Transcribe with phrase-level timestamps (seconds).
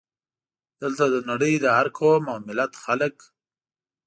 [0.81, 3.15] دلته د نړۍ د هر قوم او ملت خلک.